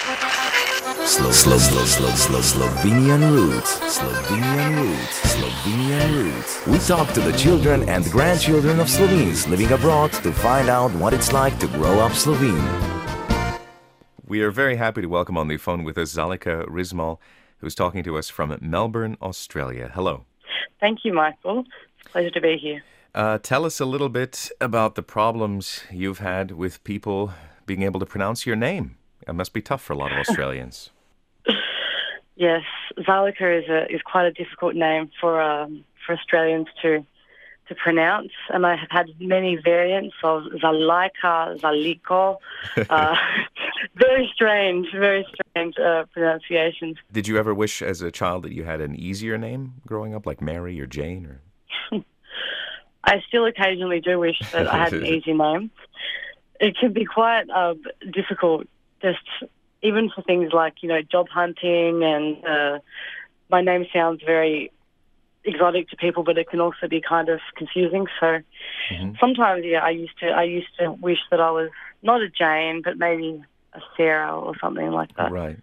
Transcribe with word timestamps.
Slow, 0.00 1.30
slow, 1.30 1.58
slow, 1.58 1.84
slow, 1.84 2.10
slow, 2.10 2.40
Slovenian 2.40 3.20
roots. 3.30 3.78
Slovenian 3.80 4.80
roots. 4.80 5.20
Slovenian 5.34 6.14
roots. 6.16 6.66
We 6.66 6.78
talk 6.78 7.12
to 7.12 7.20
the 7.20 7.32
children 7.32 7.86
and 7.86 8.06
grandchildren 8.06 8.80
of 8.80 8.88
Slovenes 8.88 9.46
living 9.46 9.70
abroad 9.72 10.10
to 10.24 10.32
find 10.32 10.70
out 10.70 10.90
what 10.92 11.12
it's 11.12 11.34
like 11.34 11.58
to 11.58 11.66
grow 11.66 11.98
up 12.00 12.12
Slovene. 12.12 12.66
We 14.26 14.40
are 14.40 14.50
very 14.50 14.76
happy 14.76 15.02
to 15.02 15.06
welcome 15.06 15.36
on 15.36 15.48
the 15.48 15.58
phone 15.58 15.84
with 15.84 15.98
us 15.98 16.14
Zalika 16.14 16.64
Rizmal, 16.66 17.20
who's 17.58 17.74
talking 17.74 18.02
to 18.04 18.16
us 18.16 18.30
from 18.30 18.56
Melbourne, 18.62 19.18
Australia. 19.20 19.90
Hello. 19.94 20.24
Thank 20.80 21.04
you, 21.04 21.12
Michael. 21.12 21.64
Pleasure 22.06 22.30
to 22.30 22.40
be 22.40 22.56
here. 22.56 22.82
Uh, 23.14 23.36
tell 23.36 23.66
us 23.66 23.80
a 23.80 23.84
little 23.84 24.08
bit 24.08 24.50
about 24.62 24.94
the 24.94 25.02
problems 25.02 25.84
you've 25.90 26.20
had 26.20 26.52
with 26.52 26.82
people 26.84 27.34
being 27.66 27.82
able 27.82 28.00
to 28.00 28.06
pronounce 28.06 28.46
your 28.46 28.56
name. 28.56 28.96
It 29.30 29.34
must 29.34 29.52
be 29.52 29.62
tough 29.62 29.80
for 29.80 29.92
a 29.92 29.96
lot 29.96 30.10
of 30.10 30.18
Australians. 30.18 30.90
yes, 32.36 32.62
Zalika 32.98 33.62
is 33.62 33.68
a, 33.70 33.86
is 33.94 34.02
quite 34.02 34.26
a 34.26 34.32
difficult 34.32 34.74
name 34.74 35.08
for 35.20 35.40
um, 35.40 35.84
for 36.04 36.16
Australians 36.16 36.66
to 36.82 37.06
to 37.68 37.74
pronounce, 37.76 38.32
and 38.52 38.66
I 38.66 38.74
have 38.74 38.90
had 38.90 39.06
many 39.20 39.54
variants 39.54 40.16
of 40.24 40.42
Zalaika, 40.62 41.60
Zaliko. 41.60 42.38
Uh, 42.90 43.14
very 43.94 44.28
strange, 44.34 44.88
very 44.92 45.24
strange 45.32 45.74
uh, 45.78 46.04
pronunciations. 46.12 46.96
Did 47.12 47.28
you 47.28 47.38
ever 47.38 47.54
wish, 47.54 47.82
as 47.82 48.02
a 48.02 48.10
child, 48.10 48.42
that 48.42 48.52
you 48.52 48.64
had 48.64 48.80
an 48.80 48.96
easier 48.96 49.38
name 49.38 49.74
growing 49.86 50.14
up, 50.14 50.26
like 50.26 50.40
Mary 50.40 50.80
or 50.80 50.86
Jane, 50.86 51.26
or? 51.26 52.02
I 53.04 53.22
still 53.28 53.46
occasionally 53.46 54.00
do 54.00 54.18
wish 54.18 54.38
that 54.52 54.66
I 54.66 54.76
had 54.76 54.92
an 54.92 55.06
easy 55.06 55.32
name. 55.32 55.70
It 56.60 56.76
can 56.76 56.92
be 56.92 57.04
quite 57.04 57.48
uh, 57.48 57.74
difficult, 58.12 58.66
just 59.02 59.18
even 59.82 60.10
for 60.14 60.22
things 60.22 60.52
like 60.52 60.82
you 60.82 60.88
know 60.88 61.02
job 61.02 61.28
hunting, 61.28 62.02
and 62.02 62.44
uh, 62.44 62.78
my 63.50 63.62
name 63.62 63.86
sounds 63.92 64.22
very 64.24 64.72
exotic 65.44 65.88
to 65.88 65.96
people, 65.96 66.22
but 66.22 66.38
it 66.38 66.48
can 66.48 66.60
also 66.60 66.86
be 66.88 67.00
kind 67.00 67.28
of 67.28 67.40
confusing. 67.56 68.06
So 68.18 68.40
mm-hmm. 68.90 69.12
sometimes, 69.18 69.64
yeah, 69.64 69.80
I 69.80 69.90
used 69.90 70.18
to 70.20 70.26
I 70.26 70.44
used 70.44 70.68
to 70.78 70.92
wish 70.92 71.18
that 71.30 71.40
I 71.40 71.50
was 71.50 71.70
not 72.02 72.20
a 72.22 72.28
Jane, 72.28 72.82
but 72.84 72.98
maybe 72.98 73.42
a 73.72 73.80
Sarah 73.96 74.38
or 74.38 74.54
something 74.60 74.90
like 74.90 75.14
that. 75.16 75.30
Right. 75.30 75.58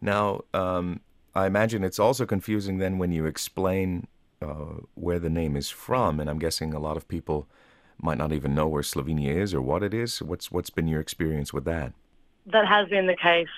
Now, 0.00 0.42
um, 0.54 1.00
I 1.34 1.46
imagine 1.46 1.84
it's 1.84 1.98
also 1.98 2.24
confusing 2.24 2.78
then 2.78 2.98
when 2.98 3.12
you 3.12 3.26
explain 3.26 4.06
uh, 4.40 4.80
where 4.94 5.18
the 5.18 5.28
name 5.28 5.56
is 5.56 5.68
from, 5.68 6.18
and 6.18 6.30
I'm 6.30 6.38
guessing 6.38 6.72
a 6.72 6.78
lot 6.78 6.96
of 6.96 7.06
people 7.06 7.46
might 8.02 8.16
not 8.16 8.32
even 8.32 8.54
know 8.54 8.66
where 8.66 8.82
Slovenia 8.82 9.36
is 9.36 9.52
or 9.52 9.60
what 9.60 9.82
it 9.82 9.92
is. 9.92 10.22
What's 10.22 10.50
what's 10.50 10.70
been 10.70 10.88
your 10.88 11.00
experience 11.00 11.52
with 11.52 11.64
that? 11.64 11.92
That 12.46 12.66
has 12.66 12.88
been 12.88 13.06
the 13.06 13.16
case 13.16 13.48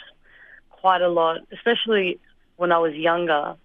quite 0.71 1.03
a 1.03 1.09
lot, 1.09 1.39
especially 1.53 2.21
when 2.57 2.73
I 2.73 2.79
was 2.79 2.95
younger. 2.95 3.57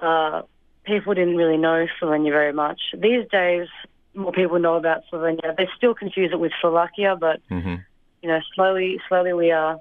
Uh, 0.00 0.42
people 0.84 1.14
didn't 1.14 1.36
really 1.36 1.56
know 1.56 1.86
Slovenia 2.00 2.30
very 2.30 2.52
much. 2.52 2.80
These 2.96 3.28
days, 3.30 3.68
more 4.14 4.32
people 4.32 4.58
know 4.58 4.76
about 4.76 5.02
Slovenia. 5.12 5.56
They 5.56 5.68
still 5.76 5.94
confuse 5.94 6.32
it 6.32 6.40
with 6.40 6.52
Slovakia, 6.60 7.16
but 7.18 7.40
mm-hmm. 7.50 7.76
you 8.22 8.28
know, 8.28 8.40
slowly, 8.54 9.00
slowly 9.08 9.32
we 9.32 9.50
are 9.50 9.78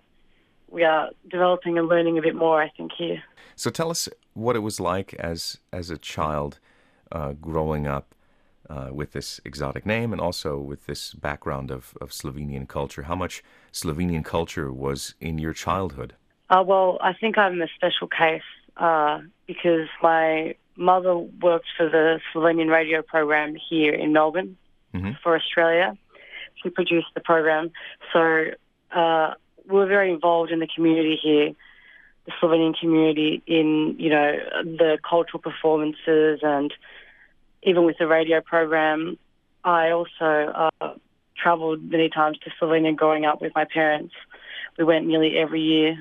we 0.70 0.84
are 0.84 1.10
developing 1.30 1.78
and 1.78 1.88
learning 1.88 2.18
a 2.18 2.22
bit 2.22 2.36
more. 2.36 2.62
I 2.62 2.70
think 2.70 2.92
here. 2.98 3.24
So 3.56 3.70
tell 3.70 3.90
us 3.90 4.10
what 4.34 4.56
it 4.56 4.60
was 4.60 4.80
like 4.80 5.14
as 5.16 5.58
as 5.72 5.90
a 5.90 5.98
child 5.98 6.60
uh, 7.12 7.34
growing 7.34 7.88
up 7.88 8.16
uh, 8.70 8.90
with 8.92 9.12
this 9.12 9.40
exotic 9.46 9.86
name 9.86 10.12
and 10.12 10.22
also 10.22 10.58
with 10.58 10.86
this 10.86 11.14
background 11.14 11.72
of, 11.72 11.94
of 12.02 12.12
Slovenian 12.12 12.68
culture. 12.68 13.04
How 13.04 13.16
much 13.16 13.44
Slovenian 13.72 14.26
culture 14.26 14.72
was 14.72 15.16
in 15.20 15.38
your 15.38 15.54
childhood? 15.54 16.16
Uh, 16.50 16.64
well, 16.66 16.98
I 17.02 17.14
think 17.14 17.38
I'm 17.38 17.62
a 17.62 17.68
special 17.76 18.08
case 18.08 18.42
uh, 18.78 19.20
because 19.48 19.88
my 20.02 20.56
mother 20.76 21.16
worked 21.16 21.68
for 21.78 21.90
the 21.90 22.20
Slovenian 22.34 22.70
radio 22.70 23.02
program 23.02 23.56
here 23.70 23.94
in 23.94 24.14
Melbourne 24.14 24.58
mm-hmm. 24.94 25.12
for 25.22 25.36
Australia. 25.36 25.98
She 26.64 26.70
produced 26.70 27.08
the 27.14 27.22
program, 27.22 27.72
so 28.12 28.46
uh, 28.92 29.34
we 29.68 29.76
were 29.76 29.86
very 29.86 30.12
involved 30.12 30.52
in 30.52 30.60
the 30.60 30.68
community 30.68 31.18
here 31.22 31.54
the 32.30 32.48
Slovenian 32.48 32.78
community 32.78 33.42
in, 33.48 33.96
you 33.98 34.10
know, 34.10 34.34
the 34.64 34.98
cultural 35.08 35.42
performances 35.42 36.40
and 36.44 36.74
even 37.64 37.86
with 37.86 37.98
the 37.98 38.08
radio 38.08 38.42
program. 38.42 39.18
I 39.64 39.92
also 39.92 40.70
uh, 40.82 40.94
travelled 41.42 41.84
many 41.84 42.10
times 42.10 42.38
to 42.40 42.52
Slovenia 42.60 42.96
growing 42.96 43.26
up 43.26 43.42
with 43.42 43.54
my 43.56 43.66
parents. 43.66 44.14
We 44.78 44.84
went 44.84 45.06
nearly 45.06 45.38
every 45.38 45.62
year, 45.62 45.94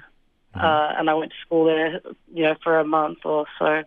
mm-hmm. 0.55 0.61
uh, 0.61 0.99
and 0.99 1.11
I 1.11 1.15
went 1.15 1.33
to 1.33 1.37
school 1.45 1.65
there, 1.65 2.01
you 2.33 2.45
know, 2.45 2.55
for 2.63 2.79
a 2.79 2.85
month 2.85 3.19
or 3.25 3.47
so. 3.59 3.83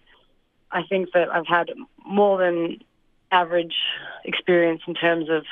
I 0.71 0.83
think 0.87 1.09
that 1.13 1.29
I've 1.29 1.47
had 1.47 1.69
more 2.05 2.37
than 2.37 2.79
average 3.31 3.75
experience 4.25 4.81
in 4.87 4.93
terms 4.93 5.29
of 5.29 5.45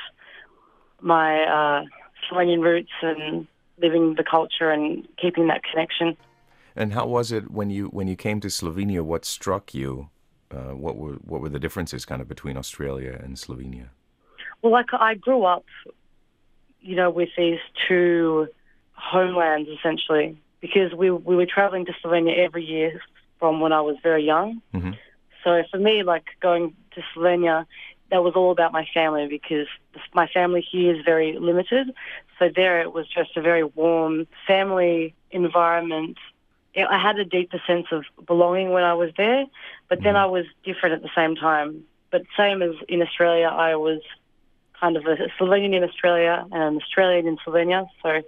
my 1.00 1.42
uh, 1.42 1.84
Slovenian 2.30 2.62
roots 2.62 2.92
and 3.02 3.46
living 3.78 4.14
the 4.16 4.24
culture 4.24 4.70
and 4.70 5.06
keeping 5.20 5.46
that 5.48 5.62
connection. 5.64 6.16
And 6.76 6.92
how 6.92 7.06
was 7.06 7.32
it 7.32 7.50
when 7.50 7.70
you 7.70 7.86
when 7.86 8.06
you 8.06 8.16
came 8.16 8.40
to 8.40 8.48
Slovenia? 8.48 9.02
What 9.02 9.24
struck 9.24 9.74
you? 9.74 10.10
Uh, 10.52 10.74
what 10.74 10.96
were 10.96 11.14
what 11.24 11.40
were 11.40 11.48
the 11.48 11.60
differences 11.60 12.04
kind 12.04 12.20
of 12.20 12.28
between 12.28 12.56
Australia 12.56 13.18
and 13.22 13.36
Slovenia? 13.36 13.88
Well, 14.62 14.72
like 14.72 14.92
I 14.92 15.14
grew 15.14 15.44
up, 15.44 15.64
you 16.80 16.96
know, 16.96 17.10
with 17.10 17.30
these 17.36 17.60
two 17.86 18.48
homelands 18.92 19.68
essentially 19.68 20.36
because 20.60 20.92
we 20.92 21.10
we 21.10 21.36
were 21.36 21.46
traveling 21.46 21.86
to 21.86 21.92
Slovenia 22.02 22.36
every 22.36 22.64
year 22.64 23.00
from 23.38 23.60
when 23.60 23.72
I 23.72 23.80
was 23.80 23.96
very 24.02 24.24
young. 24.24 24.60
Mm-hmm. 24.74 24.92
So 25.44 25.62
for 25.70 25.78
me, 25.78 26.02
like 26.02 26.24
going 26.40 26.74
to 26.94 27.02
Slovenia, 27.14 27.66
that 28.10 28.22
was 28.22 28.34
all 28.34 28.50
about 28.50 28.72
my 28.72 28.86
family 28.92 29.28
because 29.28 29.68
my 30.12 30.26
family 30.26 30.60
here 30.60 30.94
is 30.94 31.04
very 31.04 31.38
limited. 31.38 31.92
So 32.38 32.50
there, 32.54 32.80
it 32.82 32.92
was 32.92 33.06
just 33.08 33.36
a 33.36 33.40
very 33.40 33.64
warm 33.64 34.26
family 34.46 35.14
environment 35.30 36.18
I 36.76 36.98
had 36.98 37.18
a 37.18 37.24
deeper 37.24 37.60
sense 37.66 37.86
of 37.90 38.04
belonging 38.26 38.70
when 38.70 38.84
I 38.84 38.94
was 38.94 39.10
there, 39.16 39.44
but 39.88 40.02
then 40.02 40.14
mm. 40.14 40.18
I 40.18 40.26
was 40.26 40.44
different 40.64 40.94
at 40.94 41.02
the 41.02 41.10
same 41.14 41.34
time. 41.34 41.84
But 42.10 42.22
same 42.36 42.62
as 42.62 42.72
in 42.88 43.02
Australia, 43.02 43.46
I 43.46 43.76
was 43.76 44.00
kind 44.80 44.96
of 44.96 45.04
a 45.06 45.16
Slovenian 45.38 45.74
in 45.76 45.84
Australia 45.84 46.46
and 46.50 46.62
an 46.62 46.76
Australian 46.76 47.26
in 47.26 47.36
Slovenia. 47.38 47.88
So 48.02 48.22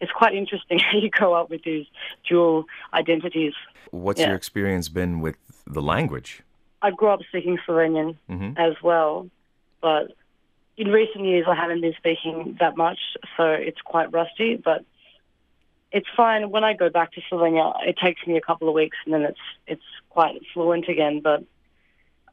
it's 0.00 0.12
quite 0.12 0.34
interesting 0.34 0.78
how 0.90 0.98
you 0.98 1.10
grow 1.10 1.34
up 1.34 1.50
with 1.50 1.62
these 1.62 1.86
dual 2.28 2.64
identities. 2.92 3.54
What's 3.90 4.20
yeah. 4.20 4.28
your 4.28 4.36
experience 4.36 4.88
been 4.88 5.20
with 5.20 5.36
the 5.66 5.82
language? 5.82 6.42
I 6.82 6.90
grew 6.90 7.08
up 7.08 7.20
speaking 7.28 7.58
Slovenian 7.66 8.16
mm-hmm. 8.28 8.58
as 8.58 8.74
well, 8.82 9.30
but 9.80 10.12
in 10.76 10.88
recent 10.88 11.24
years 11.24 11.46
I 11.48 11.54
haven't 11.54 11.80
been 11.80 11.94
speaking 11.96 12.56
that 12.60 12.76
much, 12.76 12.98
so 13.36 13.44
it's 13.44 13.80
quite 13.80 14.12
rusty. 14.12 14.56
But 14.56 14.84
it's 15.94 16.08
fine. 16.16 16.50
When 16.50 16.64
I 16.64 16.74
go 16.74 16.90
back 16.90 17.12
to 17.12 17.20
Slovenia, 17.30 17.72
it 17.86 17.96
takes 17.96 18.26
me 18.26 18.36
a 18.36 18.40
couple 18.40 18.68
of 18.68 18.74
weeks, 18.74 18.96
and 19.04 19.14
then 19.14 19.22
it's 19.22 19.38
it's 19.68 19.88
quite 20.10 20.42
fluent 20.52 20.88
again. 20.88 21.20
But 21.22 21.44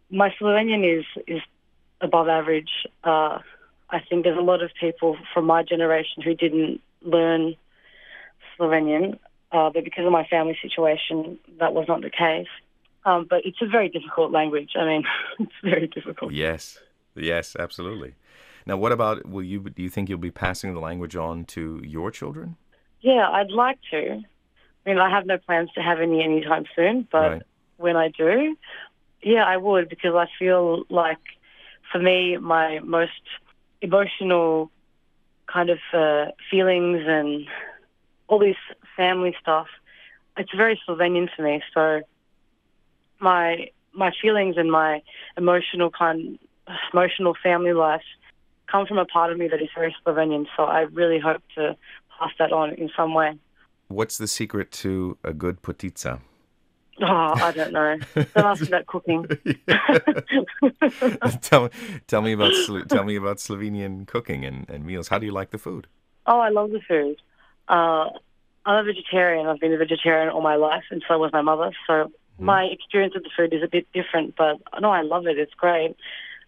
my 0.09 0.33
Slovenian 0.41 0.83
is 0.99 1.05
is 1.27 1.41
above 2.01 2.27
average. 2.27 2.71
Uh, 3.03 3.37
I 3.91 3.99
think 4.09 4.23
there's 4.23 4.37
a 4.37 4.41
lot 4.41 4.63
of 4.63 4.71
people 4.79 5.15
from 5.31 5.45
my 5.45 5.61
generation 5.61 6.23
who 6.23 6.33
didn't 6.33 6.81
learn 7.03 7.55
Slovenian, 8.57 9.19
uh, 9.51 9.69
but 9.69 9.83
because 9.83 10.05
of 10.05 10.11
my 10.11 10.25
family 10.25 10.57
situation, 10.59 11.37
that 11.59 11.73
was 11.73 11.85
not 11.87 12.01
the 12.01 12.09
case. 12.09 12.47
Um, 13.05 13.27
but 13.29 13.45
it's 13.45 13.61
a 13.61 13.67
very 13.67 13.89
difficult 13.89 14.31
language. 14.31 14.71
I 14.75 14.85
mean, 14.85 15.03
it's 15.39 15.51
very 15.63 15.85
difficult. 15.85 16.33
Yes, 16.33 16.79
yes, 17.15 17.55
absolutely. 17.59 18.15
Now, 18.65 18.77
what 18.77 18.91
about 18.91 19.27
will 19.27 19.43
you? 19.43 19.59
Do 19.59 19.83
you 19.83 19.89
think 19.89 20.09
you'll 20.09 20.17
be 20.17 20.31
passing 20.31 20.73
the 20.73 20.79
language 20.79 21.15
on 21.15 21.45
to 21.45 21.79
your 21.85 22.09
children? 22.09 22.57
Yeah, 23.01 23.29
I'd 23.29 23.51
like 23.51 23.79
to. 23.91 24.23
I 24.85 24.89
mean, 24.89 24.99
I 24.99 25.09
have 25.09 25.25
no 25.25 25.37
plans 25.37 25.69
to 25.75 25.81
have 25.81 25.99
any 25.99 26.23
anytime 26.23 26.65
soon, 26.75 27.07
but 27.11 27.31
right. 27.31 27.43
when 27.77 27.95
I 27.95 28.09
do, 28.09 28.55
yeah, 29.21 29.43
I 29.43 29.57
would 29.57 29.89
because 29.89 30.15
I 30.15 30.27
feel 30.39 30.83
like 30.89 31.19
for 31.91 31.99
me, 31.99 32.37
my 32.37 32.79
most 32.79 33.21
emotional 33.81 34.71
kind 35.51 35.69
of 35.69 35.79
uh, 35.93 36.31
feelings 36.49 37.03
and 37.05 37.47
all 38.27 38.39
this 38.39 38.55
family 38.95 39.35
stuff, 39.41 39.67
it's 40.37 40.53
very 40.55 40.79
Slovenian 40.87 41.33
to 41.35 41.43
me. 41.43 41.61
So 41.73 42.01
my 43.19 43.69
my 43.93 44.11
feelings 44.21 44.55
and 44.57 44.71
my 44.71 45.01
emotional 45.37 45.91
kind 45.91 46.39
emotional 46.93 47.35
family 47.43 47.73
life 47.73 48.03
come 48.71 48.85
from 48.85 48.97
a 48.97 49.05
part 49.05 49.31
of 49.31 49.37
me 49.37 49.47
that 49.49 49.61
is 49.61 49.69
very 49.75 49.95
Slovenian. 50.05 50.47
So 50.55 50.63
I 50.63 50.81
really 50.81 51.19
hope 51.19 51.43
to 51.55 51.75
pass 52.21 52.31
that 52.39 52.51
on 52.51 52.73
in 52.73 52.89
some 52.95 53.13
way. 53.13 53.33
What's 53.87 54.17
the 54.17 54.27
secret 54.27 54.71
to 54.83 55.17
a 55.23 55.33
good 55.33 55.61
potica? 55.61 56.19
Oh, 57.01 57.07
I 57.07 57.51
don't 57.51 57.73
know. 57.73 57.97
Don't 58.15 58.37
ask 58.37 58.67
about 58.67 58.85
cooking. 58.85 59.25
tell, 61.41 61.69
tell 62.07 62.21
me 62.21 62.33
about 62.33 62.53
tell 62.89 63.03
me 63.03 63.15
about 63.15 63.37
Slovenian 63.37 64.05
cooking 64.05 64.45
and, 64.45 64.69
and 64.69 64.85
meals. 64.85 65.07
How 65.07 65.17
do 65.17 65.25
you 65.25 65.31
like 65.31 65.49
the 65.49 65.57
food? 65.57 65.87
Oh, 66.27 66.39
I 66.39 66.49
love 66.49 66.71
the 66.71 66.81
food. 66.87 67.17
Uh, 67.67 68.09
I'm 68.65 68.77
a 68.77 68.83
vegetarian. 68.83 69.47
I've 69.47 69.59
been 69.59 69.73
a 69.73 69.77
vegetarian 69.77 70.29
all 70.29 70.41
my 70.41 70.55
life, 70.55 70.83
and 70.91 71.03
so 71.07 71.17
was 71.17 71.31
my 71.33 71.41
mother. 71.41 71.71
So 71.87 71.93
mm. 71.93 72.11
my 72.37 72.65
experience 72.65 73.15
of 73.15 73.23
the 73.23 73.31
food 73.35 73.53
is 73.53 73.63
a 73.63 73.67
bit 73.67 73.87
different, 73.93 74.35
but 74.37 74.57
no, 74.79 74.91
I 74.91 75.01
love 75.01 75.25
it. 75.25 75.39
It's 75.39 75.53
great. 75.53 75.95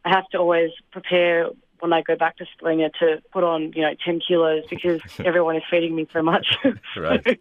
I 0.06 0.10
have 0.10 0.28
to 0.30 0.38
always 0.38 0.72
prepare 0.92 1.48
when 1.84 1.92
I 1.92 2.02
go 2.02 2.16
back 2.16 2.38
to 2.38 2.46
Slovenia 2.46 2.92
to 3.00 3.22
put 3.34 3.44
on, 3.44 3.74
you 3.74 3.82
know, 3.82 3.94
10 4.06 4.22
kilos 4.26 4.64
because 4.70 5.02
everyone 5.20 5.58
is 5.58 5.64
feeding 5.70 5.94
me 5.94 6.08
so 6.14 6.22
much. 6.22 6.58
right. 6.98 7.40